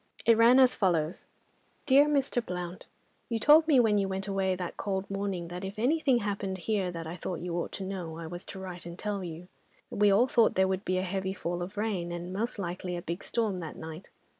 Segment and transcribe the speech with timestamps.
[0.25, 1.27] It ran as follows:—
[1.85, 2.43] "DEAR MR.
[2.43, 6.89] BLOUNT,—You told me when you went away that cold morning, that if anything happened here
[6.89, 9.47] that I thought you ought to know, I was to write and tell you.
[9.91, 13.01] We all thought there would be a heavy fall of rain, and most likely a
[13.03, 14.09] big storm that night.